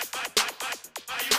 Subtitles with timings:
[0.00, 1.37] Are you